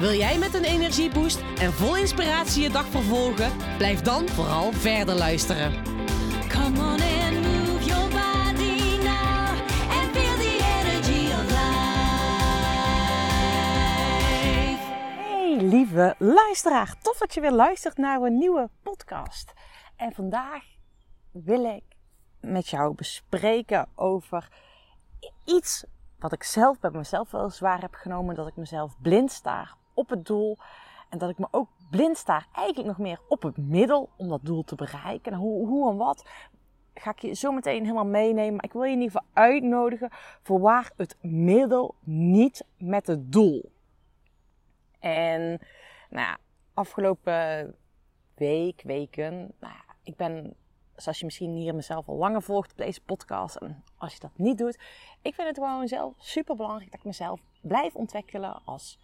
Wil 0.00 0.12
jij 0.12 0.38
met 0.38 0.54
een 0.54 0.64
energieboost 0.64 1.40
en 1.58 1.72
vol 1.72 1.96
inspiratie 1.96 2.62
je 2.62 2.70
dag 2.70 2.86
vervolgen? 2.86 3.52
Blijf 3.76 4.00
dan 4.00 4.28
vooral 4.28 4.72
verder 4.72 5.14
luisteren. 5.14 5.72
Come 6.48 6.78
on 6.78 7.00
and 7.00 7.32
move 7.32 7.84
your 7.84 8.08
body 8.08 8.96
now 9.02 9.48
and 9.90 10.10
feel 10.12 10.36
the 10.36 10.58
energy 10.80 11.32
of 11.32 11.44
life. 11.50 11.78
Hey 15.18 15.56
lieve 15.56 16.14
luisteraar, 16.18 16.94
tof 17.02 17.18
dat 17.18 17.34
je 17.34 17.40
weer 17.40 17.52
luistert 17.52 17.96
naar 17.96 18.20
een 18.20 18.38
nieuwe 18.38 18.70
podcast. 18.82 19.52
En 19.96 20.12
vandaag 20.12 20.64
wil 21.30 21.64
ik 21.64 21.84
met 22.40 22.68
jou 22.68 22.94
bespreken 22.94 23.88
over 23.94 24.48
iets 25.44 25.84
wat 26.18 26.32
ik 26.32 26.42
zelf 26.42 26.80
bij 26.80 26.90
mezelf 26.90 27.30
wel 27.30 27.50
zwaar 27.50 27.80
heb 27.80 27.94
genomen. 27.94 28.34
Dat 28.34 28.46
ik 28.46 28.56
mezelf 28.56 28.96
blind 29.00 29.32
staar 29.32 29.78
op 30.00 30.08
het 30.08 30.26
doel. 30.26 30.56
En 31.08 31.18
dat 31.18 31.30
ik 31.30 31.38
me 31.38 31.46
ook 31.50 31.68
blind 31.90 32.16
staar 32.16 32.46
eigenlijk 32.52 32.88
nog 32.88 32.98
meer 32.98 33.20
op 33.28 33.42
het 33.42 33.56
middel 33.56 34.10
om 34.16 34.28
dat 34.28 34.44
doel 34.44 34.64
te 34.64 34.74
bereiken. 34.74 35.34
Hoe, 35.34 35.66
hoe 35.66 35.90
en 35.90 35.96
wat 35.96 36.24
ga 36.94 37.10
ik 37.10 37.18
je 37.18 37.34
zo 37.34 37.52
meteen 37.52 37.82
helemaal 37.82 38.06
meenemen. 38.06 38.54
Maar 38.54 38.64
ik 38.64 38.72
wil 38.72 38.82
je 38.82 38.92
in 38.92 39.00
ieder 39.00 39.12
geval 39.12 39.28
uitnodigen 39.32 40.08
voor 40.42 40.60
waar 40.60 40.92
het 40.96 41.16
middel 41.20 41.94
niet 42.04 42.64
met 42.78 43.06
het 43.06 43.32
doel. 43.32 43.72
En 44.98 45.60
nou 46.10 46.36
afgelopen 46.74 47.74
week, 48.34 48.82
weken, 48.82 49.52
nou 49.60 49.74
ik 50.02 50.16
ben, 50.16 50.54
zoals 50.96 51.18
je 51.18 51.24
misschien 51.24 51.54
hier 51.54 51.74
mezelf 51.74 52.08
al 52.08 52.16
langer 52.16 52.42
volgt 52.42 52.70
op 52.70 52.76
deze 52.76 53.00
podcast, 53.00 53.56
en 53.56 53.84
als 53.96 54.12
je 54.12 54.20
dat 54.20 54.30
niet 54.34 54.58
doet, 54.58 54.78
ik 55.22 55.34
vind 55.34 55.48
het 55.48 55.58
gewoon 55.58 55.88
zelf 55.88 56.14
super 56.18 56.56
belangrijk 56.56 56.90
dat 56.90 57.00
ik 57.00 57.06
mezelf 57.06 57.40
blijf 57.60 57.94
ontwikkelen 57.94 58.62
als 58.64 58.98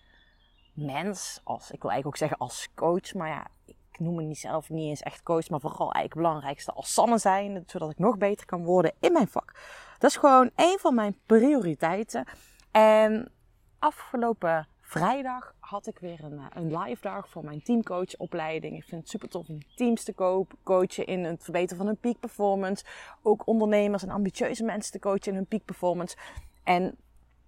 mens, 0.77 1.41
als, 1.45 1.71
ik 1.71 1.83
wil 1.83 1.91
eigenlijk 1.91 2.07
ook 2.07 2.17
zeggen 2.17 2.39
als 2.39 2.69
coach, 2.75 3.15
maar 3.15 3.29
ja, 3.29 3.47
ik 3.65 3.99
noem 3.99 4.15
me 4.15 4.23
niet 4.23 4.39
zelf 4.39 4.71
niet 4.71 4.89
eens 4.89 5.03
echt 5.03 5.23
coach, 5.23 5.49
maar 5.49 5.61
vooral 5.61 5.93
eigenlijk 5.93 6.15
het 6.15 6.23
belangrijkste 6.23 6.73
als 6.73 6.93
Sanne 6.93 7.19
zijn, 7.19 7.63
zodat 7.67 7.91
ik 7.91 7.99
nog 7.99 8.19
beter 8.19 8.47
kan 8.47 8.65
worden 8.65 8.93
in 9.01 9.13
mijn 9.13 9.29
vak. 9.29 9.55
Dat 9.99 10.11
is 10.11 10.17
gewoon 10.17 10.51
een 10.55 10.79
van 10.81 10.95
mijn 10.95 11.19
prioriteiten. 11.27 12.25
En 12.71 13.33
afgelopen 13.79 14.69
vrijdag 14.81 15.55
had 15.59 15.87
ik 15.87 15.99
weer 15.99 16.25
een, 16.25 16.41
een 16.55 16.79
live 16.79 17.03
dag 17.03 17.29
voor 17.29 17.45
mijn 17.45 17.63
teamcoachopleiding. 17.63 18.77
Ik 18.77 18.85
vind 18.85 19.01
het 19.01 19.11
super 19.11 19.29
tof 19.29 19.49
om 19.49 19.59
teams 19.75 20.05
te 20.05 20.15
coachen 20.63 21.07
in 21.07 21.25
het 21.25 21.43
verbeteren 21.43 21.77
van 21.77 21.87
hun 21.87 21.99
peak 21.99 22.21
performance. 22.21 22.85
Ook 23.23 23.47
ondernemers 23.47 24.03
en 24.03 24.11
ambitieuze 24.11 24.65
mensen 24.65 24.93
te 24.93 24.99
coachen 24.99 25.27
in 25.27 25.35
hun 25.35 25.47
peak 25.47 25.65
performance. 25.65 26.17
En 26.65 26.97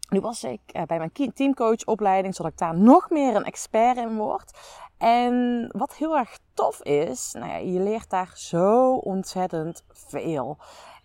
nu 0.08 0.20
was 0.20 0.44
ik 0.44 0.60
eh, 0.66 0.82
bij 0.82 0.98
mijn 0.98 1.32
teamcoachopleiding, 1.34 2.34
zodat 2.34 2.52
ik 2.52 2.58
daar 2.58 2.78
nog 2.78 3.10
meer 3.10 3.36
een 3.36 3.44
expert 3.44 3.96
in 3.96 4.16
word. 4.16 4.58
En 4.98 5.66
wat 5.72 5.94
heel 5.94 6.16
erg 6.16 6.38
tof 6.54 6.82
is, 6.82 7.32
nou 7.32 7.50
ja, 7.50 7.56
je 7.56 7.80
leert 7.80 8.10
daar 8.10 8.30
zo 8.34 8.94
ontzettend 8.94 9.84
veel. 9.88 10.58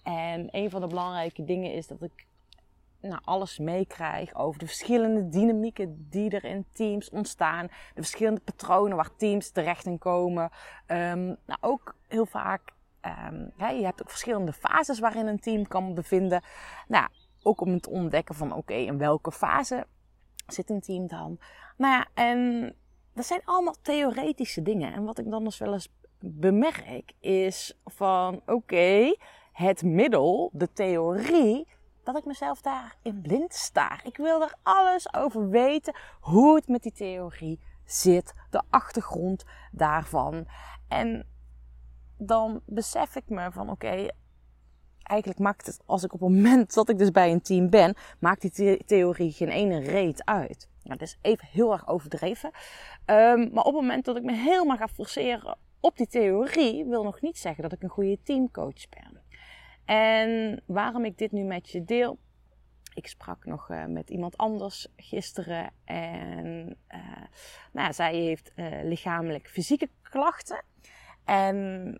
En 0.03 0.47
een 0.51 0.69
van 0.69 0.81
de 0.81 0.87
belangrijke 0.87 1.43
dingen 1.43 1.73
is 1.73 1.87
dat 1.87 2.01
ik 2.01 2.27
nou, 3.01 3.21
alles 3.23 3.57
meekrijg 3.57 4.35
over 4.35 4.59
de 4.59 4.65
verschillende 4.65 5.29
dynamieken 5.29 6.07
die 6.09 6.29
er 6.29 6.43
in 6.43 6.65
teams 6.73 7.09
ontstaan. 7.09 7.67
De 7.67 8.01
verschillende 8.01 8.41
patronen 8.41 8.97
waar 8.97 9.15
teams 9.15 9.49
terecht 9.49 9.85
in 9.85 9.97
komen. 9.97 10.51
Um, 10.87 11.25
nou, 11.45 11.59
ook 11.61 11.95
heel 12.07 12.25
vaak, 12.25 12.73
um, 13.29 13.51
je 13.57 13.85
hebt 13.85 14.01
ook 14.01 14.09
verschillende 14.09 14.53
fases 14.53 14.99
waarin 14.99 15.27
een 15.27 15.39
team 15.39 15.67
kan 15.67 15.93
bevinden. 15.93 16.43
Nou, 16.87 17.07
ook 17.43 17.61
om 17.61 17.79
te 17.79 17.89
ontdekken 17.89 18.35
van 18.35 18.53
oké, 18.53 18.73
in 18.73 18.97
welke 18.97 19.31
fase 19.31 19.87
zit 20.47 20.69
een 20.69 20.81
team 20.81 21.07
dan. 21.07 21.39
Nou 21.77 21.93
ja, 21.93 22.07
en 22.13 22.75
dat 23.13 23.25
zijn 23.25 23.41
allemaal 23.45 23.75
theoretische 23.81 24.61
dingen. 24.61 24.93
En 24.93 25.03
wat 25.03 25.17
ik 25.19 25.29
dan 25.29 25.43
dus 25.43 25.57
wel 25.57 25.73
eens 25.73 25.93
bemerk 26.19 27.13
is 27.19 27.79
van 27.85 28.41
oké, 28.45 29.15
het 29.51 29.83
middel, 29.83 30.49
de 30.53 30.71
theorie, 30.73 31.67
dat 32.03 32.17
ik 32.17 32.25
mezelf 32.25 32.61
daarin 32.61 33.21
blind 33.21 33.53
staar. 33.53 34.01
Ik 34.05 34.17
wil 34.17 34.41
er 34.41 34.55
alles 34.63 35.13
over 35.13 35.49
weten, 35.49 35.95
hoe 36.19 36.55
het 36.55 36.67
met 36.67 36.83
die 36.83 36.91
theorie 36.91 37.59
zit, 37.85 38.33
de 38.49 38.61
achtergrond 38.69 39.45
daarvan. 39.71 40.47
En 40.87 41.27
dan 42.17 42.61
besef 42.65 43.15
ik 43.15 43.29
me 43.29 43.51
van 43.51 43.69
oké, 43.69 44.07
eigenlijk 45.03 45.39
maakt 45.39 45.65
het, 45.65 45.79
als 45.85 46.03
ik 46.03 46.13
op 46.13 46.19
het 46.19 46.29
moment 46.29 46.73
dat 46.73 46.89
ik 46.89 46.97
dus 46.97 47.11
bij 47.11 47.31
een 47.31 47.41
team 47.41 47.69
ben, 47.69 47.95
maakt 48.19 48.55
die 48.55 48.83
theorie 48.85 49.31
geen 49.31 49.49
ene 49.49 49.79
reet 49.79 50.25
uit. 50.25 50.69
Nou, 50.83 50.97
dat 50.97 51.07
is 51.07 51.17
even 51.21 51.47
heel 51.51 51.71
erg 51.71 51.87
overdreven. 51.87 52.51
Um, 53.05 53.49
maar 53.53 53.63
op 53.63 53.73
het 53.73 53.81
moment 53.81 54.05
dat 54.05 54.17
ik 54.17 54.23
me 54.23 54.33
helemaal 54.33 54.77
ga 54.77 54.87
forceren 54.87 55.57
op 55.79 55.97
die 55.97 56.07
theorie, 56.07 56.85
wil 56.85 57.03
nog 57.03 57.21
niet 57.21 57.37
zeggen 57.37 57.63
dat 57.63 57.71
ik 57.71 57.83
een 57.83 57.89
goede 57.89 58.19
teamcoach 58.23 58.89
ben. 58.89 59.21
En 59.85 60.61
waarom 60.65 61.05
ik 61.05 61.17
dit 61.17 61.31
nu 61.31 61.43
met 61.43 61.69
je 61.69 61.83
deel. 61.83 62.17
Ik 62.93 63.07
sprak 63.07 63.45
nog 63.45 63.69
uh, 63.69 63.85
met 63.85 64.09
iemand 64.09 64.37
anders 64.37 64.87
gisteren. 64.95 65.71
En 65.85 66.77
uh, 66.93 66.99
nou, 67.71 67.93
zij 67.93 68.15
heeft 68.15 68.51
uh, 68.55 68.83
lichamelijk 68.83 69.49
fysieke 69.49 69.89
klachten. 70.01 70.63
En 71.25 71.99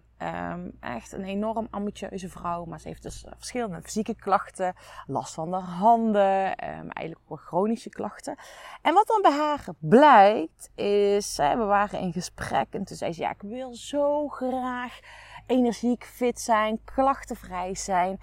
um, 0.52 0.78
echt 0.80 1.12
een 1.12 1.24
enorm 1.24 1.68
ambitieuze 1.70 2.30
vrouw. 2.30 2.66
Maar 2.66 2.80
ze 2.80 2.88
heeft 2.88 3.04
dus 3.04 3.26
verschillende 3.36 3.82
fysieke 3.82 4.16
klachten. 4.16 4.74
Last 5.08 5.34
van 5.34 5.52
de 5.52 5.58
handen. 5.58 6.46
Um, 6.46 6.90
eigenlijk 6.90 7.20
ook 7.28 7.40
chronische 7.40 7.90
klachten. 7.90 8.36
En 8.82 8.94
wat 8.94 9.08
dan 9.08 9.22
bij 9.22 9.32
haar 9.32 9.66
blijkt 9.80 10.70
is... 10.76 11.38
we 11.38 11.64
waren 11.66 12.00
in 12.00 12.14
gesprek. 12.14 12.68
En 12.70 12.84
toen 12.84 12.98
zei 12.98 13.14
ze... 13.14 13.22
Ja, 13.22 13.30
ik 13.30 13.42
wil 13.42 13.76
zo 13.76 14.28
graag 14.28 15.00
energiek, 15.48 16.04
fit 16.04 16.40
zijn. 16.40 16.80
Klachtenvrij 16.84 17.76
zijn. 17.76 18.20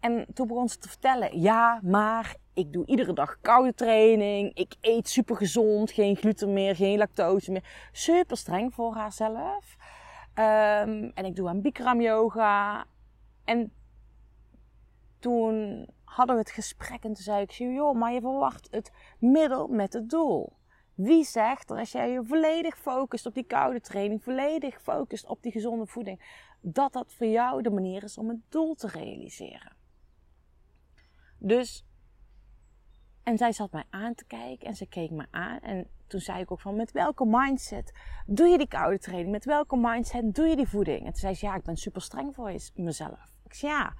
En 0.00 0.26
toen 0.34 0.46
begon 0.46 0.68
ze 0.68 0.78
te 0.78 0.88
vertellen. 0.88 1.40
Ja, 1.40 1.80
maar 1.82 2.34
ik 2.54 2.72
doe 2.72 2.86
iedere 2.86 3.12
dag 3.12 3.40
koude 3.40 3.74
training. 3.74 4.54
Ik 4.54 4.74
eet 4.80 5.08
super 5.08 5.36
gezond. 5.36 5.90
Geen 5.90 6.16
gluten 6.16 6.52
meer. 6.52 6.76
Geen 6.76 6.98
lactose 6.98 7.52
meer. 7.52 7.88
Super 7.92 8.36
streng 8.36 8.74
voor 8.74 8.94
haarzelf. 8.94 9.76
Um, 10.38 11.10
en 11.14 11.24
ik 11.24 11.36
doe 11.36 11.48
aan 11.48 11.60
Bikram 11.60 12.00
yoga. 12.00 12.86
En 13.44 13.72
toen 15.18 15.88
hadden 16.04 16.34
we 16.34 16.40
het 16.40 16.50
gesprek 16.50 17.04
en 17.04 17.12
toen 17.12 17.16
zei 17.16 17.42
ik, 17.42 17.50
joh, 17.50 17.94
maar 17.94 18.12
je 18.12 18.20
verwacht 18.20 18.68
het 18.70 18.92
middel 19.18 19.68
met 19.68 19.92
het 19.92 20.10
doel. 20.10 20.52
Wie 20.94 21.24
zegt 21.24 21.68
dat 21.68 21.78
als 21.78 21.92
jij 21.92 22.10
je 22.10 22.24
volledig 22.24 22.78
focust 22.78 23.26
op 23.26 23.34
die 23.34 23.44
koude 23.44 23.80
training, 23.80 24.22
volledig 24.22 24.82
focust 24.82 25.26
op 25.26 25.42
die 25.42 25.52
gezonde 25.52 25.86
voeding, 25.86 26.44
dat 26.60 26.92
dat 26.92 27.12
voor 27.12 27.26
jou 27.26 27.62
de 27.62 27.70
manier 27.70 28.02
is 28.02 28.18
om 28.18 28.28
het 28.28 28.40
doel 28.48 28.74
te 28.74 28.86
realiseren? 28.86 29.76
Dus, 31.38 31.86
en 33.28 33.38
zij 33.38 33.52
zat 33.52 33.72
mij 33.72 33.84
aan 33.90 34.14
te 34.14 34.24
kijken 34.24 34.66
en 34.66 34.76
ze 34.76 34.86
keek 34.86 35.10
me 35.10 35.26
aan 35.30 35.60
en 35.60 35.86
toen 36.06 36.20
zei 36.20 36.40
ik 36.40 36.50
ook 36.50 36.60
van, 36.60 36.76
met 36.76 36.92
welke 36.92 37.26
mindset 37.26 37.92
doe 38.26 38.46
je 38.46 38.58
die 38.58 38.68
koude 38.68 38.98
training? 38.98 39.30
Met 39.30 39.44
welke 39.44 39.76
mindset 39.76 40.34
doe 40.34 40.46
je 40.46 40.56
die 40.56 40.68
voeding? 40.68 40.98
En 40.98 41.04
toen 41.04 41.14
zei 41.14 41.34
ze, 41.34 41.46
ja, 41.46 41.54
ik 41.54 41.62
ben 41.62 41.76
super 41.76 42.02
streng 42.02 42.34
voor 42.34 42.52
mezelf. 42.74 43.32
Ik 43.44 43.54
zei, 43.54 43.72
ja, 43.72 43.94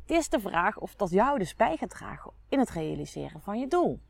het 0.00 0.10
is 0.10 0.28
de 0.28 0.40
vraag 0.40 0.78
of 0.78 0.94
dat 0.94 1.10
jou 1.10 1.38
dus 1.38 1.56
bij 1.56 1.76
gaat 1.76 1.90
dragen 1.90 2.32
in 2.48 2.58
het 2.58 2.70
realiseren 2.70 3.40
van 3.40 3.58
je 3.58 3.68
doel. 3.68 4.00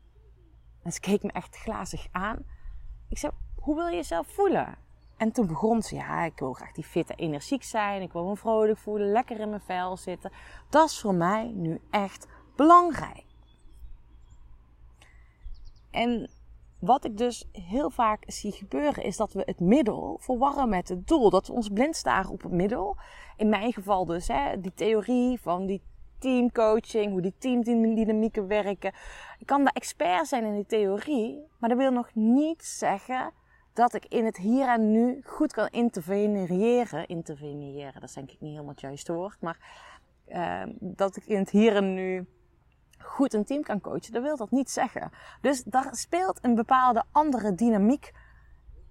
En 0.83 0.91
ze 0.91 0.99
keek 0.99 1.23
me 1.23 1.31
echt 1.31 1.57
glazig 1.57 2.07
aan. 2.11 2.45
Ik 3.09 3.17
zei, 3.17 3.31
hoe 3.55 3.75
wil 3.75 3.87
je 3.87 3.95
jezelf 3.95 4.27
voelen? 4.27 4.75
En 5.17 5.31
toen 5.31 5.47
begon 5.47 5.81
ze, 5.81 5.95
ja, 5.95 6.23
ik 6.23 6.39
wil 6.39 6.53
graag 6.53 6.71
die 6.71 6.83
fitte 6.83 7.15
energiek 7.15 7.63
zijn. 7.63 8.01
Ik 8.01 8.11
wil 8.11 8.25
me 8.25 8.35
vrolijk 8.35 8.79
voelen, 8.79 9.11
lekker 9.11 9.39
in 9.39 9.49
mijn 9.49 9.61
vel 9.61 9.97
zitten. 9.97 10.31
Dat 10.69 10.89
is 10.89 10.99
voor 10.99 11.15
mij 11.15 11.51
nu 11.55 11.81
echt 11.89 12.27
belangrijk. 12.55 13.22
En 15.93 16.29
wat 16.79 17.05
ik 17.05 17.17
dus 17.17 17.45
heel 17.51 17.89
vaak 17.89 18.23
zie 18.27 18.51
gebeuren 18.51 19.03
is 19.03 19.17
dat 19.17 19.33
we 19.33 19.41
het 19.45 19.59
middel 19.59 20.17
verwarren 20.21 20.69
met 20.69 20.89
het 20.89 21.07
doel. 21.07 21.29
Dat 21.29 21.47
we 21.47 21.53
ons 21.53 21.69
blind 21.69 21.95
staren 21.95 22.31
op 22.31 22.43
het 22.43 22.51
middel. 22.51 22.97
In 23.37 23.49
mijn 23.49 23.73
geval 23.73 24.05
dus 24.05 24.27
hè, 24.27 24.59
die 24.59 24.73
theorie 24.73 25.41
van 25.41 25.65
die 25.65 25.81
teamcoaching, 26.17 27.11
hoe 27.11 27.21
die 27.21 27.35
teamdynamieken 27.37 28.47
werken. 28.47 28.93
Ik 29.39 29.45
kan 29.45 29.63
de 29.63 29.71
expert 29.73 30.27
zijn 30.27 30.43
in 30.43 30.53
die 30.53 30.65
theorie, 30.65 31.47
maar 31.59 31.69
dat 31.69 31.77
wil 31.77 31.91
nog 31.91 32.09
niet 32.13 32.63
zeggen 32.63 33.31
dat 33.73 33.93
ik 33.93 34.05
in 34.05 34.25
het 34.25 34.37
hier 34.37 34.67
en 34.67 34.91
nu 34.91 35.21
goed 35.25 35.53
kan 35.53 35.67
interveneren. 35.67 37.07
Interveneren, 37.07 37.93
dat 37.93 38.09
is 38.09 38.13
denk 38.13 38.31
ik 38.31 38.39
niet 38.39 38.51
helemaal 38.51 38.71
het 38.71 38.81
juiste 38.81 39.13
woord. 39.13 39.41
Maar 39.41 39.57
ehm, 40.27 40.69
dat 40.79 41.15
ik 41.15 41.25
in 41.25 41.37
het 41.37 41.49
hier 41.49 41.75
en 41.75 41.93
nu 41.93 42.27
goed 43.03 43.33
een 43.33 43.45
team 43.45 43.63
kan 43.63 43.81
coachen, 43.81 44.11
dat 44.11 44.21
wil 44.21 44.37
dat 44.37 44.51
niet 44.51 44.71
zeggen. 44.71 45.11
Dus 45.41 45.63
daar 45.63 45.95
speelt 45.95 46.39
een 46.41 46.55
bepaalde 46.55 47.03
andere 47.11 47.55
dynamiek 47.55 48.11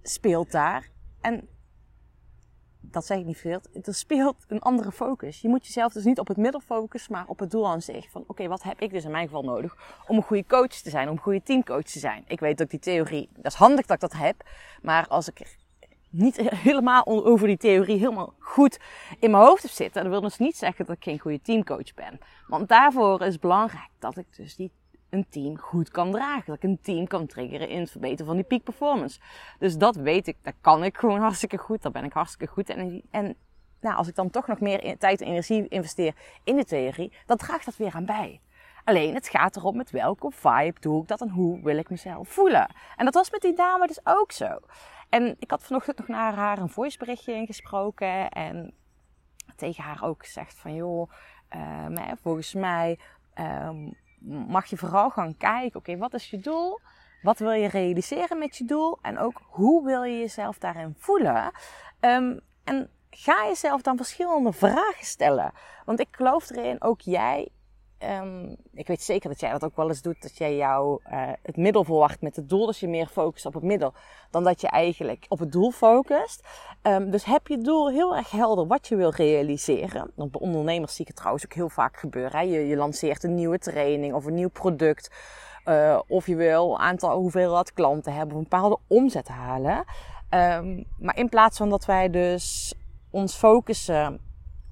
speelt 0.01 0.51
daar. 0.51 0.89
En 1.21 1.47
dat 2.79 3.05
zeg 3.05 3.17
ik 3.17 3.25
niet 3.25 3.37
veel. 3.37 3.61
Er 3.83 3.93
speelt 3.93 4.45
een 4.47 4.59
andere 4.59 4.91
focus. 4.91 5.41
Je 5.41 5.49
moet 5.49 5.65
jezelf 5.65 5.93
dus 5.93 6.03
niet 6.03 6.19
op 6.19 6.27
het 6.27 6.37
middel 6.37 6.59
focussen, 6.59 7.11
maar 7.11 7.27
op 7.27 7.39
het 7.39 7.51
doel 7.51 7.67
aan 7.67 7.81
zich. 7.81 8.09
Van 8.09 8.23
oké, 8.27 8.47
wat 8.47 8.63
heb 8.63 8.79
ik 8.79 8.91
dus 8.91 9.03
in 9.03 9.11
mijn 9.11 9.27
geval 9.27 9.43
nodig 9.43 10.01
om 10.07 10.17
een 10.17 10.23
goede 10.23 10.45
coach 10.45 10.67
te 10.67 10.89
zijn, 10.89 11.07
om 11.07 11.15
een 11.15 11.21
goede 11.21 11.43
teamcoach 11.43 11.83
te 11.83 11.99
zijn. 11.99 12.23
Ik 12.27 12.39
weet 12.39 12.61
ook 12.61 12.69
die 12.69 12.79
theorie, 12.79 13.29
dat 13.33 13.51
is 13.51 13.57
handig 13.57 13.85
dat 13.85 14.03
ik 14.03 14.09
dat 14.09 14.19
heb. 14.19 14.43
Maar 14.81 15.07
als 15.07 15.27
ik 15.27 15.57
niet 16.13 16.37
helemaal 16.55 17.05
over 17.05 17.47
die 17.47 17.57
theorie 17.57 17.97
helemaal 17.97 18.33
goed 18.39 18.79
in 19.19 19.31
mijn 19.31 19.43
hoofd 19.43 19.61
heb 19.61 19.71
zitten, 19.71 20.01
dan 20.01 20.11
wil 20.11 20.21
dus 20.21 20.37
niet 20.37 20.57
zeggen 20.57 20.85
dat 20.85 20.95
ik 20.95 21.03
geen 21.03 21.19
goede 21.19 21.41
teamcoach 21.41 21.93
ben. 21.93 22.19
Want 22.47 22.67
daarvoor 22.67 23.21
is 23.21 23.33
het 23.33 23.41
belangrijk 23.41 23.89
dat 23.99 24.17
ik 24.17 24.35
dus 24.35 24.55
die 24.55 24.71
een 25.13 25.25
team 25.29 25.57
goed 25.57 25.89
kan 25.89 26.11
dragen. 26.11 26.45
Dat 26.45 26.55
ik 26.55 26.63
een 26.63 26.79
team 26.81 27.07
kan 27.07 27.25
triggeren 27.25 27.69
in 27.69 27.79
het 27.79 27.91
verbeteren 27.91 28.25
van 28.25 28.35
die 28.35 28.45
peak 28.45 28.63
performance. 28.63 29.19
Dus 29.59 29.77
dat 29.77 29.95
weet 29.95 30.27
ik, 30.27 30.37
dat 30.41 30.53
kan 30.61 30.83
ik 30.83 30.97
gewoon 30.97 31.19
hartstikke 31.27 31.57
goed. 31.57 31.81
Daar 31.81 31.91
ben 31.91 32.03
ik 32.03 32.13
hartstikke 32.13 32.53
goed 32.53 32.69
in. 32.69 33.03
En 33.11 33.35
nou, 33.81 33.95
als 33.95 34.07
ik 34.07 34.15
dan 34.15 34.29
toch 34.29 34.47
nog 34.47 34.59
meer 34.59 34.97
tijd 34.97 35.21
en 35.21 35.27
energie 35.27 35.67
investeer 35.67 36.15
in 36.43 36.55
de 36.55 36.65
theorie, 36.65 37.13
dan 37.25 37.37
draagt 37.37 37.65
dat 37.65 37.77
weer 37.77 37.93
aan 37.93 38.05
bij. 38.05 38.41
Alleen 38.83 39.13
het 39.13 39.27
gaat 39.27 39.55
erom 39.55 39.77
met 39.77 39.91
welke 39.91 40.31
vibe 40.31 40.79
doe 40.79 41.01
ik 41.01 41.07
dat 41.07 41.21
en 41.21 41.29
hoe 41.29 41.63
wil 41.63 41.77
ik 41.77 41.89
mezelf 41.89 42.29
voelen. 42.29 42.75
En 42.95 43.05
dat 43.05 43.13
was 43.13 43.31
met 43.31 43.41
die 43.41 43.55
dame 43.55 43.87
dus 43.87 43.99
ook 44.03 44.31
zo. 44.31 44.59
En 45.13 45.35
ik 45.39 45.51
had 45.51 45.63
vanochtend 45.63 45.97
nog 45.97 46.07
naar 46.07 46.33
haar 46.33 46.57
een 46.57 46.69
voiceberichtje 46.69 47.33
ingesproken 47.33 48.29
en 48.29 48.73
tegen 49.55 49.83
haar 49.83 50.03
ook 50.03 50.25
gezegd 50.25 50.55
van 50.59 50.75
joh, 50.75 51.11
ehm, 51.49 52.15
volgens 52.21 52.53
mij 52.53 52.99
ehm, 53.33 53.91
mag 54.47 54.65
je 54.65 54.77
vooral 54.77 55.09
gaan 55.09 55.37
kijken, 55.37 55.79
oké, 55.79 55.97
wat 55.97 56.13
is 56.13 56.29
je 56.29 56.39
doel? 56.39 56.79
Wat 57.21 57.39
wil 57.39 57.51
je 57.51 57.67
realiseren 57.67 58.37
met 58.37 58.57
je 58.57 58.65
doel? 58.65 58.99
En 59.01 59.17
ook 59.19 59.41
hoe 59.45 59.85
wil 59.85 60.03
je 60.03 60.19
jezelf 60.19 60.57
daarin 60.57 60.95
voelen? 60.97 61.51
Ehm, 61.99 62.39
en 62.63 62.89
ga 63.09 63.45
jezelf 63.47 63.81
dan 63.81 63.97
verschillende 63.97 64.53
vragen 64.53 65.05
stellen. 65.05 65.51
Want 65.85 65.99
ik 65.99 66.07
geloof 66.11 66.49
erin, 66.49 66.81
ook 66.81 67.01
jij. 67.01 67.49
Ehm, 68.03 68.55
ik 68.73 68.87
weet 68.87 69.01
zeker 69.01 69.29
dat 69.29 69.39
jij 69.39 69.51
dat 69.51 69.63
ook 69.63 69.75
wel 69.75 69.87
eens 69.87 70.01
doet. 70.01 70.21
Dat 70.21 70.37
jij 70.37 70.55
jou 70.55 70.99
eh, 71.03 71.29
het 71.41 71.57
middel 71.57 71.83
verwacht 71.83 72.21
met 72.21 72.35
het 72.35 72.49
doel. 72.49 72.65
Dus 72.65 72.79
je 72.79 72.87
meer 72.87 73.07
focust 73.07 73.45
op 73.45 73.53
het 73.53 73.63
middel. 73.63 73.93
Dan 74.29 74.43
dat 74.43 74.61
je 74.61 74.67
eigenlijk 74.67 75.25
op 75.27 75.39
het 75.39 75.51
doel 75.51 75.71
focust. 75.71 76.47
Ehm, 76.81 77.09
dus 77.09 77.25
heb 77.25 77.47
je 77.47 77.57
doel 77.57 77.89
heel 77.89 78.15
erg 78.15 78.31
helder 78.31 78.67
wat 78.67 78.87
je 78.87 78.95
wil 78.95 79.09
realiseren. 79.09 80.11
Want 80.15 80.31
bij 80.31 80.41
ondernemers 80.41 80.91
zie 80.91 81.01
ik 81.01 81.07
het 81.07 81.15
trouwens 81.15 81.45
ook 81.45 81.53
heel 81.53 81.69
vaak 81.69 81.97
gebeuren. 81.97 82.39
Hè? 82.39 82.41
Je, 82.41 82.67
je 82.67 82.75
lanceert 82.75 83.23
een 83.23 83.35
nieuwe 83.35 83.59
training 83.59 84.13
of 84.13 84.25
een 84.25 84.33
nieuw 84.33 84.49
product. 84.49 85.11
Eh, 85.63 85.99
of 86.07 86.27
je 86.27 86.35
wil 86.35 86.71
een 86.71 86.79
aantal 86.79 87.17
hoeveelheid 87.17 87.73
klanten 87.73 88.13
hebben. 88.13 88.35
Of 88.35 88.43
een 88.43 88.49
bepaalde 88.49 88.79
omzet 88.87 89.27
halen. 89.27 89.83
Ehm, 90.29 90.83
maar 90.99 91.17
in 91.17 91.29
plaats 91.29 91.57
van 91.57 91.69
dat 91.69 91.85
wij 91.85 92.09
dus 92.09 92.73
ons 93.09 93.35
focussen 93.35 94.19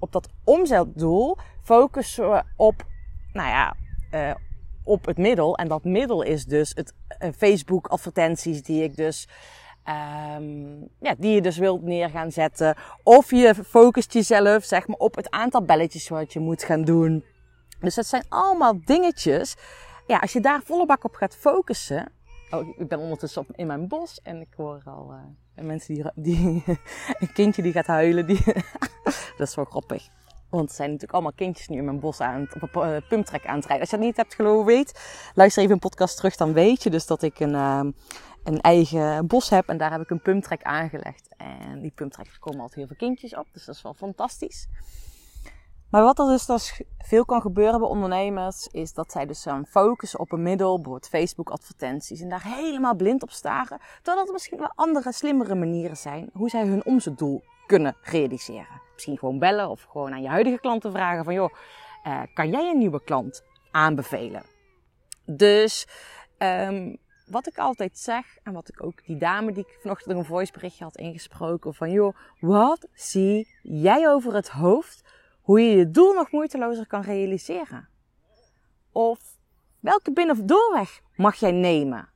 op 0.02 0.12
dat 0.12 0.28
omzetdoel, 0.44 1.36
focussen 1.62 2.30
we 2.30 2.42
op, 2.56 2.84
nou 3.32 3.48
ja, 3.48 3.74
eh, 4.10 4.34
op 4.84 5.06
het 5.06 5.18
middel. 5.18 5.56
En 5.56 5.68
dat 5.68 5.84
middel 5.84 6.22
is 6.22 6.44
dus 6.44 6.72
het 6.74 6.94
eh, 7.08 7.28
Facebook 7.36 7.86
advertenties 7.86 8.62
die 8.62 8.82
ik 8.82 8.96
dus, 8.96 9.28
ehm, 9.84 10.80
ja, 11.00 11.14
die 11.18 11.34
je 11.34 11.40
dus 11.40 11.58
wilt 11.58 11.82
neer 11.82 12.10
gaan 12.10 12.32
zetten. 12.32 12.76
Of 13.02 13.30
je 13.30 13.54
focust 13.54 14.12
jezelf, 14.12 14.64
zeg 14.64 14.86
maar, 14.86 14.96
op 14.96 15.16
het 15.16 15.30
aantal 15.30 15.62
belletjes 15.62 16.08
wat 16.08 16.32
je 16.32 16.40
moet 16.40 16.62
gaan 16.62 16.82
doen. 16.82 17.24
Dus 17.80 17.94
dat 17.94 18.06
zijn 18.06 18.24
allemaal 18.28 18.80
dingetjes. 18.84 19.56
Ja, 20.06 20.18
als 20.18 20.32
je 20.32 20.40
daar 20.40 20.62
volle 20.62 20.86
bak 20.86 21.04
op 21.04 21.14
gaat 21.14 21.36
focussen. 21.36 22.12
Oh, 22.50 22.78
ik 22.78 22.88
ben 22.88 22.98
ondertussen 22.98 23.46
in 23.52 23.66
mijn 23.66 23.88
bos 23.88 24.20
en 24.22 24.40
ik 24.40 24.48
hoor 24.56 24.82
al 24.84 25.12
eh, 25.54 25.64
mensen 25.64 25.94
die, 25.94 26.04
die 26.14 26.64
een 27.20 27.32
kindje 27.32 27.62
die 27.62 27.72
gaat 27.72 27.86
huilen. 27.86 28.26
Die, 28.26 28.44
dat 29.36 29.48
is 29.48 29.54
wel 29.54 29.64
grappig. 29.64 30.08
Want 30.52 30.68
er 30.68 30.74
zijn 30.74 30.88
natuurlijk 30.88 31.12
allemaal 31.12 31.32
kindjes 31.32 31.68
nu 31.68 31.76
in 31.76 31.84
mijn 31.84 32.00
bos 32.00 32.20
aan 32.20 32.40
het, 32.40 32.62
op 32.62 32.76
een 32.76 32.90
uh, 32.90 33.08
pumptrek 33.08 33.46
aan 33.46 33.56
het 33.56 33.66
rijden. 33.66 33.80
Als 33.80 33.90
je 33.90 33.96
dat 33.96 34.04
niet 34.04 34.16
hebt 34.16 34.34
geloof 34.34 34.64
weet, 34.64 35.00
luister 35.34 35.62
even 35.62 35.74
een 35.74 35.80
podcast 35.80 36.16
terug. 36.16 36.36
Dan 36.36 36.52
weet 36.52 36.82
je 36.82 36.90
dus 36.90 37.06
dat 37.06 37.22
ik 37.22 37.40
een, 37.40 37.54
uh, 37.54 37.80
een 38.44 38.60
eigen 38.60 39.26
bos 39.26 39.50
heb. 39.50 39.68
En 39.68 39.78
daar 39.78 39.90
heb 39.90 40.00
ik 40.00 40.10
een 40.10 40.22
pumptrek 40.22 40.62
aangelegd. 40.62 41.28
En 41.36 41.80
die 41.80 41.92
pumptrek 41.94 42.36
komen 42.40 42.60
altijd 42.60 42.78
heel 42.78 42.86
veel 42.86 43.08
kindjes 43.08 43.36
op. 43.36 43.46
Dus 43.52 43.64
dat 43.64 43.74
is 43.74 43.82
wel 43.82 43.94
fantastisch. 43.94 44.68
Maar 45.90 46.02
wat 46.02 46.18
er 46.18 46.26
dus, 46.46 46.82
veel 46.98 47.24
kan 47.24 47.40
gebeuren 47.40 47.80
bij 47.80 47.88
ondernemers, 47.88 48.66
is 48.66 48.92
dat 48.92 49.12
zij 49.12 49.26
dus 49.26 49.42
gaan 49.42 49.66
focussen 49.66 50.20
op 50.20 50.32
een 50.32 50.42
middel, 50.42 50.74
bijvoorbeeld 50.74 51.08
Facebook 51.08 51.50
advertenties, 51.50 52.20
en 52.20 52.28
daar 52.28 52.44
helemaal 52.44 52.94
blind 52.94 53.22
op 53.22 53.30
staren. 53.30 53.80
Terwijl 54.02 54.26
er 54.26 54.32
misschien 54.32 54.58
wel 54.58 54.72
andere, 54.74 55.12
slimmere 55.12 55.54
manieren 55.54 55.96
zijn 55.96 56.30
hoe 56.32 56.48
zij 56.48 56.66
hun 56.66 56.84
omzetdoel 56.84 57.42
kunnen 57.66 57.96
realiseren. 58.02 58.80
Misschien 59.02 59.28
gewoon 59.28 59.38
bellen 59.38 59.68
of 59.68 59.82
gewoon 59.82 60.12
aan 60.12 60.22
je 60.22 60.28
huidige 60.28 60.58
klanten 60.58 60.92
vragen 60.92 61.24
van, 61.24 61.34
joh, 61.34 61.52
uh, 62.06 62.22
kan 62.34 62.50
jij 62.50 62.70
een 62.70 62.78
nieuwe 62.78 63.02
klant 63.02 63.44
aanbevelen? 63.70 64.42
Dus 65.26 65.86
um, 66.38 66.96
wat 67.26 67.46
ik 67.46 67.58
altijd 67.58 67.98
zeg, 67.98 68.36
en 68.42 68.52
wat 68.52 68.68
ik 68.68 68.84
ook 68.84 69.04
die 69.04 69.16
dame 69.16 69.52
die 69.52 69.64
ik 69.66 69.78
vanochtend 69.80 70.16
een 70.16 70.24
voiceberichtje 70.24 70.84
had 70.84 70.96
ingesproken, 70.96 71.74
van 71.74 71.90
joh, 71.90 72.16
wat 72.40 72.88
zie 72.92 73.48
jij 73.62 74.08
over 74.08 74.34
het 74.34 74.48
hoofd 74.48 75.02
hoe 75.40 75.60
je 75.60 75.76
je 75.76 75.90
doel 75.90 76.12
nog 76.12 76.30
moeitelozer 76.30 76.86
kan 76.86 77.00
realiseren? 77.00 77.88
Of 78.92 79.18
welke 79.80 80.12
binnen- 80.12 80.38
of 80.38 80.42
doorweg 80.44 81.00
mag 81.16 81.34
jij 81.34 81.52
nemen? 81.52 82.08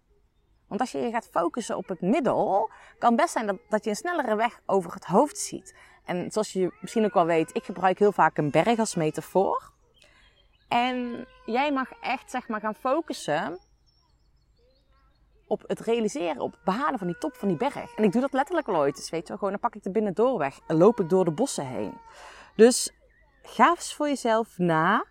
Want 0.69 0.81
als 0.81 0.93
je 0.93 0.99
je 0.99 1.11
gaat 1.11 1.29
focussen 1.31 1.77
op 1.77 1.89
het 1.89 2.01
middel, 2.01 2.71
kan 2.99 3.17
best 3.17 3.33
zijn 3.33 3.47
dat, 3.47 3.59
dat 3.69 3.85
je 3.85 3.91
een 3.91 3.97
snellere 3.97 4.37
weg 4.37 4.61
over 4.67 4.93
het 4.93 5.05
hoofd 5.05 5.39
ziet. 5.39 5.75
En 6.07 6.31
zoals 6.31 6.53
je 6.53 6.73
misschien 6.81 7.05
ook 7.05 7.15
wel 7.15 7.27
weet, 7.27 7.57
ik 7.57 7.65
gebruik 7.65 7.99
heel 7.99 8.13
vaak 8.13 8.39
een 8.39 8.51
berg 8.51 8.79
als 8.79 8.95
metafoor. 8.95 9.73
En 10.69 11.27
jij 11.47 11.73
mag 11.73 11.93
echt 12.01 12.31
zeg 12.31 12.49
maar 12.49 12.61
gaan 12.61 12.75
focussen 12.75 13.59
op 15.47 15.65
het 15.67 15.81
realiseren, 15.81 16.41
op 16.41 16.53
het 16.53 16.65
behalen 16.65 16.99
van 16.99 17.07
die 17.07 17.19
top 17.19 17.35
van 17.35 17.49
die 17.49 17.57
berg. 17.57 17.95
En 17.97 18.05
ik 18.05 18.13
doe 18.13 18.21
dat 18.21 18.33
letterlijk 18.33 18.67
wel 18.67 18.77
ooit. 18.77 18.97
Dus 18.97 19.11
weet 19.11 19.29
je 19.29 19.33
gewoon 19.33 19.51
dan 19.51 19.61
pak 19.61 19.75
ik 19.75 19.83
de 19.83 19.91
binnendoorweg 19.91 20.61
en 20.67 20.77
loop 20.77 21.01
ik 21.01 21.09
door 21.09 21.25
de 21.25 21.31
bossen 21.31 21.67
heen. 21.67 21.93
Dus 22.57 22.93
ga 23.43 23.69
eens 23.69 23.95
voor 23.95 24.09
jezelf 24.09 24.59
na. 24.59 25.05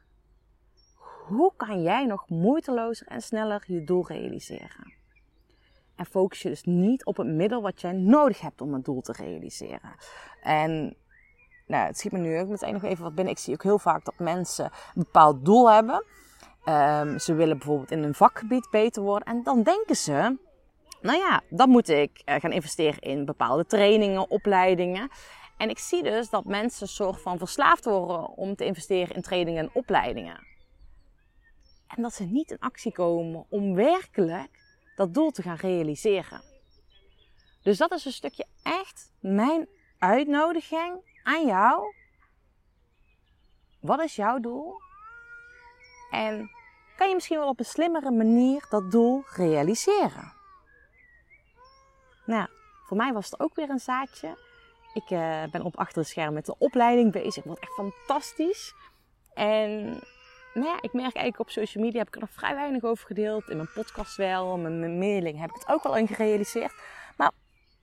Hoe 1.27 1.53
kan 1.57 1.81
jij 1.81 2.05
nog 2.05 2.29
moeitelozer 2.29 3.07
en 3.07 3.21
sneller 3.21 3.63
je 3.67 3.83
doel 3.83 4.07
realiseren? 4.07 4.94
En 5.95 6.05
focus 6.05 6.41
je 6.41 6.49
dus 6.49 6.63
niet 6.63 7.05
op 7.05 7.17
het 7.17 7.27
middel 7.27 7.61
wat 7.61 7.81
jij 7.81 7.91
nodig 7.91 8.41
hebt 8.41 8.61
om 8.61 8.73
het 8.73 8.85
doel 8.85 9.01
te 9.01 9.11
realiseren. 9.11 9.95
En 10.41 10.95
nou, 11.67 11.85
het 11.85 11.97
schiet 11.97 12.11
me 12.11 12.17
nu 12.17 12.39
ook 12.39 12.47
meteen 12.47 12.73
nog 12.73 12.83
even 12.83 13.03
wat 13.03 13.15
binnen. 13.15 13.33
Ik 13.33 13.39
zie 13.39 13.53
ook 13.53 13.63
heel 13.63 13.79
vaak 13.79 14.05
dat 14.05 14.19
mensen 14.19 14.65
een 14.65 15.03
bepaald 15.03 15.45
doel 15.45 15.71
hebben. 15.71 16.05
Um, 16.65 17.19
ze 17.19 17.33
willen 17.33 17.57
bijvoorbeeld 17.57 17.91
in 17.91 18.03
een 18.03 18.13
vakgebied 18.13 18.67
beter 18.71 19.01
worden. 19.01 19.27
En 19.27 19.43
dan 19.43 19.63
denken 19.63 19.95
ze, 19.95 20.37
nou 21.01 21.17
ja, 21.17 21.41
dan 21.49 21.69
moet 21.69 21.89
ik 21.89 22.21
gaan 22.25 22.51
investeren 22.51 22.99
in 22.99 23.25
bepaalde 23.25 23.65
trainingen, 23.65 24.29
opleidingen. 24.29 25.09
En 25.57 25.69
ik 25.69 25.79
zie 25.79 26.03
dus 26.03 26.29
dat 26.29 26.45
mensen 26.45 26.87
soort 26.87 27.21
van 27.21 27.37
verslaafd 27.37 27.85
worden 27.85 28.29
om 28.29 28.55
te 28.55 28.65
investeren 28.65 29.15
in 29.15 29.21
trainingen 29.21 29.63
en 29.63 29.69
opleidingen. 29.73 30.47
En 31.87 32.01
dat 32.01 32.13
ze 32.13 32.23
niet 32.23 32.51
in 32.51 32.59
actie 32.59 32.91
komen 32.91 33.45
om 33.49 33.75
werkelijk 33.75 34.64
dat 34.95 35.13
doel 35.13 35.31
te 35.31 35.41
gaan 35.41 35.55
realiseren. 35.55 36.41
Dus 37.61 37.77
dat 37.77 37.91
is 37.91 38.05
een 38.05 38.11
stukje 38.11 38.45
echt 38.63 39.11
mijn 39.19 39.67
uitnodiging 39.99 41.19
aan 41.23 41.45
jou. 41.45 41.93
Wat 43.79 43.99
is 43.99 44.15
jouw 44.15 44.39
doel? 44.39 44.81
En 46.11 46.51
kan 46.97 47.07
je 47.07 47.13
misschien 47.13 47.37
wel 47.37 47.47
op 47.47 47.59
een 47.59 47.65
slimmere 47.65 48.11
manier 48.11 48.65
dat 48.69 48.91
doel 48.91 49.23
realiseren? 49.35 50.33
Nou, 52.25 52.47
voor 52.85 52.97
mij 52.97 53.13
was 53.13 53.31
het 53.31 53.39
ook 53.39 53.55
weer 53.55 53.69
een 53.69 53.79
zaadje. 53.79 54.37
Ik 54.93 55.09
uh, 55.09 55.43
ben 55.51 55.61
op 55.61 55.77
achter 55.77 56.01
de 56.01 56.07
scherm 56.07 56.33
met 56.33 56.45
de 56.45 56.57
opleiding 56.57 57.11
bezig. 57.11 57.43
Wat 57.43 57.59
echt 57.59 57.73
fantastisch. 57.73 58.73
En 59.33 59.99
nou 60.55 60.67
ja, 60.67 60.81
ik 60.81 60.93
merk 60.93 61.15
eigenlijk 61.15 61.39
op 61.39 61.49
social 61.49 61.83
media 61.83 61.99
heb 61.99 62.07
ik 62.07 62.15
er 62.15 62.21
nog 62.21 62.31
vrij 62.31 62.55
weinig 62.55 62.83
over 62.83 63.05
gedeeld. 63.05 63.49
In 63.49 63.55
mijn 63.55 63.71
podcast 63.73 64.15
wel, 64.15 64.57
mijn, 64.57 64.79
mijn 64.79 64.97
mailing 64.97 65.39
heb 65.39 65.49
ik 65.49 65.55
het 65.55 65.67
ook 65.67 65.83
wel 65.83 65.97
in 65.97 66.07
gerealiseerd. 66.07 66.73
Maar 67.17 67.31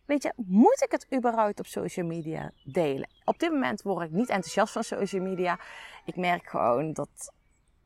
weet 0.07 0.23
je, 0.23 0.33
moet 0.37 0.83
ik 0.83 0.91
het 0.91 1.07
überhaupt 1.15 1.59
op 1.59 1.67
social 1.67 2.07
media 2.07 2.53
delen? 2.65 3.09
Op 3.25 3.39
dit 3.39 3.51
moment 3.51 3.83
word 3.83 4.05
ik 4.05 4.11
niet 4.11 4.29
enthousiast 4.29 4.73
van 4.73 4.85
social 4.85 5.23
media. 5.23 5.59
Ik 6.05 6.17
merk 6.17 6.49
gewoon 6.49 6.93
dat 6.93 7.33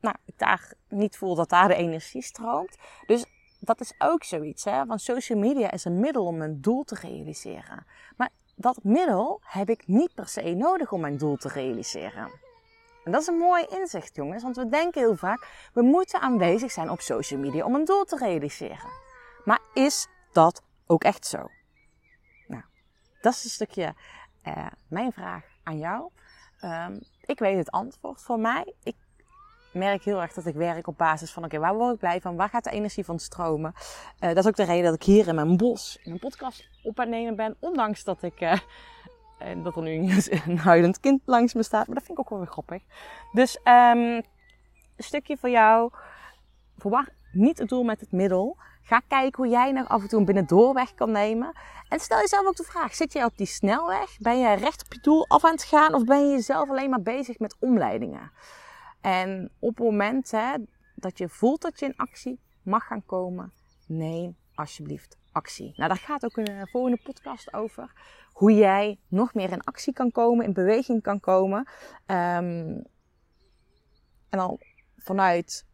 nou, 0.01 0.15
ik 0.25 0.37
daar 0.37 0.73
niet 0.89 1.17
voel 1.17 1.35
dat 1.35 1.49
daar 1.49 1.67
de 1.67 1.75
energie 1.75 2.21
stroomt. 2.21 2.77
Dus 3.05 3.25
dat 3.59 3.81
is 3.81 3.93
ook 3.97 4.23
zoiets. 4.23 4.63
Hè? 4.63 4.85
Want 4.85 5.01
social 5.01 5.39
media 5.39 5.71
is 5.71 5.85
een 5.85 5.99
middel 5.99 6.25
om 6.25 6.41
een 6.41 6.61
doel 6.61 6.83
te 6.83 6.97
realiseren. 7.01 7.85
Maar 8.17 8.29
dat 8.55 8.83
middel 8.83 9.41
heb 9.43 9.69
ik 9.69 9.87
niet 9.87 10.13
per 10.13 10.27
se 10.27 10.53
nodig 10.53 10.91
om 10.91 11.01
mijn 11.01 11.17
doel 11.17 11.35
te 11.35 11.49
realiseren. 11.49 12.31
En 13.07 13.13
dat 13.13 13.21
is 13.21 13.27
een 13.27 13.37
mooi 13.37 13.65
inzicht, 13.69 14.15
jongens. 14.15 14.43
Want 14.43 14.55
we 14.55 14.69
denken 14.69 15.01
heel 15.01 15.15
vaak, 15.15 15.69
we 15.73 15.81
moeten 15.81 16.19
aanwezig 16.21 16.71
zijn 16.71 16.89
op 16.89 17.01
social 17.01 17.39
media 17.39 17.65
om 17.65 17.75
een 17.75 17.85
doel 17.85 18.03
te 18.03 18.17
realiseren. 18.17 18.89
Maar 19.45 19.59
is 19.73 20.07
dat 20.31 20.61
ook 20.87 21.03
echt 21.03 21.25
zo? 21.25 21.49
Nou, 22.47 22.63
dat 23.21 23.33
is 23.33 23.43
een 23.43 23.49
stukje 23.49 23.93
uh, 24.47 24.67
mijn 24.89 25.11
vraag 25.11 25.43
aan 25.63 25.77
jou. 25.77 26.09
Um, 26.61 26.99
ik 27.21 27.39
weet 27.39 27.57
het 27.57 27.71
antwoord 27.71 28.21
voor 28.21 28.39
mij. 28.39 28.73
Ik 28.83 28.95
merk 29.73 30.03
heel 30.03 30.21
erg 30.21 30.33
dat 30.33 30.45
ik 30.45 30.55
werk 30.55 30.87
op 30.87 30.97
basis 30.97 31.31
van: 31.31 31.43
oké, 31.43 31.59
waar 31.59 31.75
word 31.75 31.93
ik 31.93 31.99
blij 31.99 32.21
van? 32.21 32.35
Waar 32.35 32.49
gaat 32.49 32.63
de 32.63 32.71
energie 32.71 33.05
van 33.05 33.19
stromen? 33.19 33.73
Uh, 33.75 34.29
dat 34.29 34.37
is 34.37 34.47
ook 34.47 34.55
de 34.55 34.63
reden 34.63 34.83
dat 34.83 34.95
ik 34.95 35.03
hier 35.03 35.27
in 35.27 35.35
mijn 35.35 35.57
bos 35.57 35.99
in 36.03 36.11
een 36.11 36.19
podcast 36.19 36.69
op 36.83 36.99
aan 36.99 37.09
nemen 37.09 37.35
ben. 37.35 37.57
Ondanks 37.59 38.03
dat 38.03 38.23
ik. 38.23 38.41
Uh, 38.41 38.59
en 39.37 39.63
dat 39.63 39.75
er 39.75 39.81
nu 39.81 40.11
een 40.45 40.57
huilend 40.57 40.99
kind 40.99 41.21
langs 41.25 41.53
me 41.53 41.63
staat. 41.63 41.85
Maar 41.87 41.95
dat 41.95 42.05
vind 42.05 42.17
ik 42.17 42.23
ook 42.23 42.29
wel 42.29 42.39
weer 42.39 42.51
grappig. 42.51 42.83
Dus 43.31 43.59
um, 43.63 43.63
een 44.03 44.23
stukje 44.97 45.37
voor 45.37 45.49
jou. 45.49 45.91
Verwacht 46.77 47.11
niet 47.31 47.57
het 47.57 47.69
doel 47.69 47.83
met 47.83 47.99
het 47.99 48.11
middel. 48.11 48.57
Ga 48.81 49.01
kijken 49.07 49.43
hoe 49.43 49.51
jij 49.51 49.71
nog 49.71 49.87
af 49.87 50.01
en 50.01 50.07
toe 50.07 50.19
een 50.19 50.25
binnendoorweg 50.25 50.93
kan 50.93 51.11
nemen. 51.11 51.57
En 51.89 51.99
stel 51.99 52.19
jezelf 52.19 52.45
ook 52.45 52.55
de 52.55 52.63
vraag: 52.63 52.95
zit 52.95 53.13
jij 53.13 53.23
op 53.23 53.37
die 53.37 53.47
snelweg? 53.47 54.17
Ben 54.17 54.39
je 54.39 54.53
recht 54.53 54.85
op 54.85 54.93
je 54.93 54.99
doel 55.01 55.27
af 55.27 55.45
aan 55.45 55.51
het 55.51 55.63
gaan? 55.63 55.93
Of 55.93 56.03
ben 56.03 56.25
je 56.25 56.31
jezelf 56.31 56.69
alleen 56.69 56.89
maar 56.89 57.01
bezig 57.01 57.39
met 57.39 57.55
omleidingen? 57.59 58.31
En 59.01 59.51
op 59.59 59.77
het 59.77 59.85
moment 59.85 60.31
hè, 60.31 60.53
dat 60.95 61.17
je 61.17 61.29
voelt 61.29 61.61
dat 61.61 61.79
je 61.79 61.85
in 61.85 61.95
actie 61.95 62.39
mag 62.63 62.87
gaan 62.87 63.05
komen, 63.05 63.53
neem 63.87 64.35
alsjeblieft 64.55 65.17
actie. 65.37 65.73
Nou, 65.75 65.89
daar 65.89 65.97
gaat 65.97 66.25
ook 66.25 66.37
een 66.37 66.67
volgende 66.67 67.01
podcast 67.03 67.53
over. 67.53 67.91
Hoe 68.31 68.53
jij 68.53 68.99
nog 69.07 69.33
meer 69.33 69.51
in 69.51 69.63
actie 69.63 69.93
kan 69.93 70.11
komen, 70.11 70.45
in 70.45 70.53
beweging 70.53 71.01
kan 71.01 71.19
komen. 71.19 71.59
Um, 72.05 72.85
en 74.29 74.37
dan 74.37 74.59
vanuit 74.97 75.65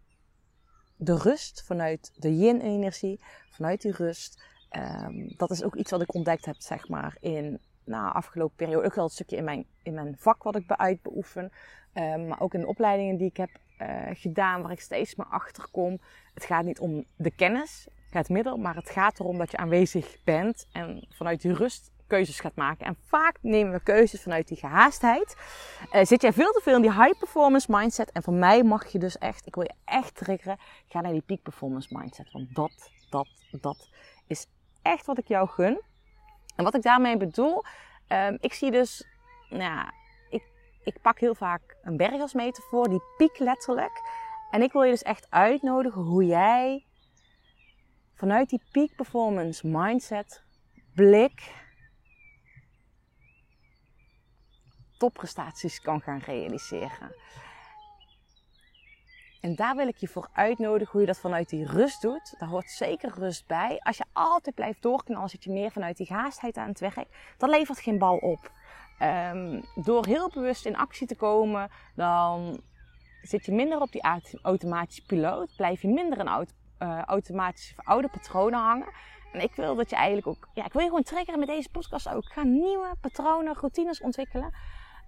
de 0.96 1.18
rust, 1.18 1.64
vanuit 1.66 2.12
de 2.16 2.38
yin-energie, 2.38 3.20
vanuit 3.50 3.82
die 3.82 3.92
rust. 3.92 4.44
Um, 4.72 5.34
dat 5.38 5.52
is 5.52 5.64
ook 5.64 5.76
iets 5.76 5.92
wat 5.92 6.02
ik 6.02 6.14
ontdekt 6.14 6.46
heb, 6.46 6.56
zeg 6.58 6.88
maar, 6.88 7.18
in 7.20 7.60
nou, 7.86 8.14
afgelopen 8.14 8.56
periode. 8.56 8.86
Ook 8.86 8.96
wel 8.96 9.04
een 9.04 9.10
stukje 9.10 9.36
in 9.38 9.44
mijn, 9.44 9.66
in 9.84 9.94
mijn 9.94 10.16
vak 10.18 10.44
wat 10.44 10.56
ik 10.56 10.72
uitbeoefen. 10.72 11.52
Um, 11.94 12.28
maar 12.28 12.42
ook 12.42 12.54
in 12.54 12.60
de 12.60 12.68
opleidingen 12.68 13.18
die 13.18 13.30
ik 13.30 13.38
heb 13.38 13.50
uh, 13.80 14.10
gedaan, 14.14 14.62
waar 14.62 14.72
ik 14.72 14.80
steeds 14.80 15.16
meer 15.16 15.28
achter 15.28 15.68
kom. 15.72 16.00
Het 16.34 16.46
gaat 16.46 16.66
niet 16.66 16.80
om 16.80 17.06
de 17.16 17.32
kennis, 17.32 17.88
het 18.20 18.30
middel, 18.30 18.58
maar 18.58 18.76
het 18.76 18.90
gaat 18.90 19.20
erom 19.20 19.38
dat 19.38 19.52
je 19.52 19.58
aanwezig 19.58 20.18
bent 20.24 20.68
en 20.72 21.08
vanuit 21.10 21.42
die 21.42 21.54
rust 21.54 21.92
keuzes 22.08 22.40
gaat 22.40 22.56
maken. 22.56 22.86
En 22.86 22.98
vaak 23.06 23.38
nemen 23.42 23.74
we 23.74 23.80
keuzes 23.80 24.22
vanuit 24.22 24.48
die 24.48 24.58
gehaastheid. 24.58 25.36
Uh, 25.92 26.04
zit 26.04 26.22
jij 26.22 26.34
veel 26.34 26.52
te 26.52 26.62
veel 26.64 26.76
in 26.76 26.82
die 26.82 26.92
high 26.92 27.20
performance 27.20 27.68
mindset. 27.72 28.12
En 28.12 28.24
voor 28.24 28.34
mij 28.34 28.64
mag 28.64 28.88
je 28.88 29.00
dus 29.00 29.18
echt, 29.18 29.48
ik 29.48 29.56
wil 29.56 29.64
je 29.64 29.74
echt 29.86 30.16
triggeren, 30.16 30.58
ga 30.88 31.02
naar 31.02 31.12
die 31.12 31.22
peak 31.22 31.42
performance 31.42 31.98
mindset. 31.98 32.32
Want 32.32 32.56
dat, 32.56 32.92
dat, 33.10 33.28
dat 33.62 33.90
is 34.28 34.46
echt 34.82 35.06
wat 35.06 35.18
ik 35.18 35.28
jou 35.28 35.48
gun. 35.48 35.82
En 36.56 36.64
wat 36.64 36.76
ik 36.76 36.82
daarmee 36.82 37.18
bedoel, 37.18 37.64
um, 38.08 38.38
ik 38.40 38.54
zie 38.54 38.72
dus, 38.72 39.08
nou 39.50 39.62
ja, 39.62 39.92
ik, 40.30 40.44
ik 40.84 41.02
pak 41.02 41.20
heel 41.20 41.36
vaak 41.36 41.76
een 41.82 41.98
berg 41.98 42.22
als 42.22 42.34
metafoor, 42.34 42.90
die 42.90 43.04
piek 43.18 43.40
letterlijk. 43.40 44.02
En 44.52 44.62
ik 44.62 44.72
wil 44.72 44.84
je 44.84 44.92
dus 44.92 45.02
echt 45.02 45.28
uitnodigen 45.30 46.02
hoe 46.02 46.26
jij 46.26 46.86
vanuit 48.24 48.50
die 48.50 48.62
peak 48.72 48.96
performance 48.96 49.68
mindset, 49.68 50.44
blik, 50.96 51.52
topprestaties 54.98 55.82
kan 55.82 56.02
gaan 56.02 56.20
realiseren. 56.20 57.16
En 59.42 59.56
daar 59.56 59.76
wil 59.76 59.88
ik 59.88 59.98
je 59.98 60.08
voor 60.08 60.30
uitnodigen 60.34 60.92
hoe 60.92 61.02
je 61.02 61.08
dat 61.08 61.20
vanuit 61.20 61.50
die 61.50 61.66
rust 61.66 62.02
doet. 62.02 62.36
Daar 62.40 62.50
hoort 62.50 62.70
zeker 62.70 63.14
rust 63.16 63.48
bij. 63.48 63.80
Als 63.80 63.98
je 63.98 64.06
altijd 64.14 64.56
blijft 64.56 64.82
doorknallen, 64.82 65.30
zit 65.30 65.44
je 65.44 65.52
meer 65.52 65.72
vanuit 65.72 65.98
die 65.98 66.08
gehaastheid 66.08 66.58
aan 66.58 66.70
het 66.70 66.80
werk. 66.80 67.36
Dat 67.38 67.50
levert 67.50 67.80
geen 67.80 67.98
bal 67.98 68.18
op. 68.18 68.52
Um, 69.02 69.64
door 69.76 70.06
heel 70.06 70.30
bewust 70.30 70.66
in 70.66 70.78
actie 70.78 71.08
te 71.08 71.16
komen, 71.16 71.70
dan 71.96 72.62
zit 73.22 73.46
je 73.46 73.52
minder 73.52 73.82
op 73.82 73.92
die 73.92 74.04
automatische 74.42 75.06
piloot. 75.06 75.56
Blijf 75.56 75.82
je 75.82 75.88
minder 75.88 76.20
in 76.20 76.28
auto, 76.28 76.54
uh, 76.84 77.02
automatische 77.02 77.74
oude 77.78 78.08
patronen 78.08 78.60
hangen. 78.60 78.88
En 79.32 79.42
ik 79.42 79.56
wil 79.56 79.76
dat 79.76 79.90
je 79.90 79.96
eigenlijk 79.96 80.28
ook, 80.28 80.48
ja, 80.54 80.66
ik 80.66 80.74
wil 80.74 80.82
je 80.82 80.88
gewoon 80.88 81.04
triggeren 81.04 81.40
met 81.40 81.48
deze 81.48 81.70
podcast 81.70 82.10
ook. 82.10 82.26
Ga 82.26 82.44
nieuwe 82.44 82.96
patronen, 83.02 83.54
routines 83.54 84.02
ontwikkelen. 84.02 84.54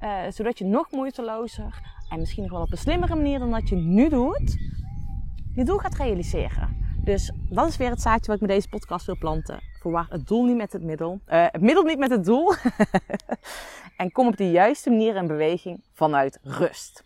Uh, 0.02 0.22
zodat 0.30 0.58
je 0.58 0.66
nog 0.66 0.92
moeitelozer 0.92 1.82
en 2.10 2.20
misschien 2.20 2.44
nog 2.44 2.52
wel 2.52 2.62
op 2.62 2.72
een 2.72 2.78
slimmere 2.78 3.16
manier 3.16 3.40
dan 3.40 3.52
dat 3.52 3.70
je 3.70 3.76
nu 3.76 4.10
doet, 4.10 4.58
je 5.56 5.64
doel 5.64 5.78
gaat 5.78 5.96
realiseren. 5.96 6.84
Dus 7.04 7.32
dat 7.50 7.68
is 7.68 7.78
weer 7.78 7.90
het 7.90 8.02
zaadje 8.02 8.26
wat 8.26 8.36
ik 8.36 8.42
met 8.42 8.50
deze 8.50 8.70
podcast 8.70 9.06
wil 9.06 9.18
planten. 9.18 9.60
Verwar 9.80 10.08
het 10.10 10.28
doel 10.28 10.44
niet 10.44 10.56
met 10.56 10.74
het 10.74 10.84
middel. 10.84 11.20
Uh, 11.28 11.46
het 11.52 11.62
middel 11.62 11.84
niet 11.84 11.98
met 11.98 12.10
het 12.10 12.26
doel. 12.26 12.54
en 13.98 14.12
kom 14.12 14.28
op 14.28 14.38
de 14.38 14.52
juiste 14.52 14.90
manier 14.90 15.16
in 15.16 15.28
beweging 15.28 15.84
vanuit 15.94 16.40
rust. 16.44 17.04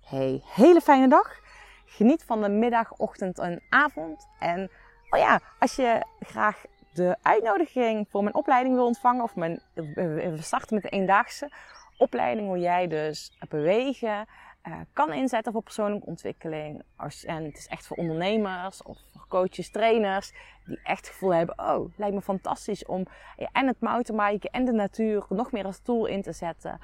Hey, 0.00 0.42
hele 0.44 0.80
fijne 0.80 1.08
dag. 1.08 1.40
Geniet 1.90 2.24
van 2.24 2.42
de 2.42 2.48
middag, 2.48 2.92
ochtend 2.92 3.38
en 3.38 3.62
avond. 3.68 4.28
En 4.38 4.70
oh 5.10 5.18
ja, 5.18 5.40
als 5.58 5.76
je 5.76 6.04
graag 6.20 6.64
de 6.92 7.16
uitnodiging 7.22 8.06
voor 8.10 8.22
mijn 8.22 8.34
opleiding 8.34 8.74
wil 8.74 8.86
ontvangen, 8.86 9.22
of 9.22 9.36
mijn, 9.36 9.60
we 9.74 10.38
starten 10.40 10.74
met 10.74 10.82
de 10.82 10.88
eendaagse 10.88 11.50
opleiding 11.98 12.48
hoe 12.48 12.58
jij 12.58 12.86
dus 12.86 13.38
bewegen 13.48 14.26
uh, 14.68 14.74
kan 14.92 15.12
inzetten 15.12 15.52
voor 15.52 15.62
persoonlijke 15.62 16.06
ontwikkeling. 16.06 16.82
En 17.26 17.44
het 17.44 17.56
is 17.56 17.66
echt 17.66 17.86
voor 17.86 17.96
ondernemers 17.96 18.82
of 18.82 18.98
voor 19.12 19.26
coaches, 19.28 19.70
trainers 19.70 20.32
die 20.64 20.80
echt 20.82 21.06
het 21.06 21.08
gevoel 21.08 21.34
hebben: 21.34 21.58
oh, 21.58 21.92
lijkt 21.96 22.14
me 22.14 22.22
fantastisch 22.22 22.84
om 22.84 23.06
ja, 23.36 23.48
en 23.52 23.66
het 23.66 23.80
mountainbiken 23.80 24.50
en 24.50 24.64
de 24.64 24.72
natuur 24.72 25.24
nog 25.28 25.52
meer 25.52 25.64
als 25.64 25.80
tool 25.80 26.06
in 26.06 26.22
te 26.22 26.32
zetten 26.32 26.80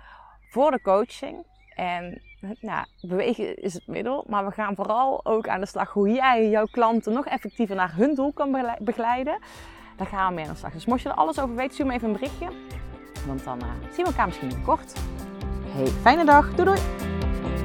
voor 0.51 0.71
de 0.71 0.81
coaching. 0.81 1.47
En 1.75 2.23
nou, 2.61 2.85
bewegen 3.01 3.63
is 3.63 3.75
het 3.75 3.87
middel, 3.87 4.25
maar 4.29 4.45
we 4.45 4.51
gaan 4.51 4.75
vooral 4.75 5.25
ook 5.25 5.49
aan 5.49 5.61
de 5.61 5.67
slag 5.67 5.93
hoe 5.93 6.11
jij 6.11 6.49
jouw 6.49 6.67
klanten 6.71 7.13
nog 7.13 7.27
effectiever 7.27 7.77
naar 7.77 7.95
hun 7.97 8.15
doel 8.15 8.33
kan 8.33 8.57
begeleiden. 8.79 9.39
Daar 9.97 10.07
gaan 10.07 10.29
we 10.29 10.35
mee 10.35 10.45
aan 10.45 10.53
de 10.53 10.59
slag. 10.59 10.73
Dus 10.73 10.87
mocht 10.87 11.03
je 11.03 11.09
er 11.09 11.15
alles 11.15 11.41
over 11.41 11.55
weten, 11.55 11.73
stuur 11.73 11.87
me 11.87 11.93
even 11.93 12.07
een 12.07 12.13
berichtje. 12.13 12.49
Want 13.27 13.45
dan 13.45 13.59
uh, 13.63 13.69
zien 13.93 14.05
we 14.05 14.11
elkaar 14.11 14.27
misschien 14.27 14.49
binnenkort. 14.49 14.93
Hey, 15.69 15.87
fijne 15.87 16.25
dag. 16.25 16.55
Doei 16.55 16.65
doei. 16.65 16.81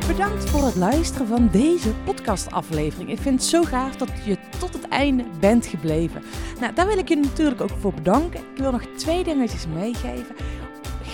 Bedankt 0.07 0.49
voor 0.49 0.63
het 0.63 0.75
luisteren 0.75 1.27
van 1.27 1.49
deze 1.51 1.93
podcastaflevering. 1.93 3.09
Ik 3.09 3.17
vind 3.17 3.39
het 3.39 3.49
zo 3.49 3.63
gaaf 3.63 3.95
dat 3.95 4.09
je 4.25 4.37
tot 4.59 4.73
het 4.73 4.87
einde 4.87 5.25
bent 5.39 5.65
gebleven. 5.65 6.23
Nou, 6.59 6.73
daar 6.73 6.87
wil 6.87 6.97
ik 6.97 7.07
je 7.07 7.15
natuurlijk 7.15 7.61
ook 7.61 7.69
voor 7.79 7.93
bedanken. 7.93 8.39
Ik 8.39 8.57
wil 8.57 8.71
nog 8.71 8.83
twee 8.97 9.23
dingetjes 9.23 9.67
meegeven. 9.67 10.35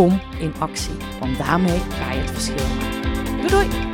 kom 0.00 0.20
in 0.38 0.52
actie, 0.58 0.96
want 1.18 1.38
daarmee 1.38 1.78
ga 1.78 2.12
je 2.12 2.20
het 2.20 2.30
verschil 2.30 2.54
maken. 2.54 3.48
Doei 3.48 3.48
doei! 3.48 3.89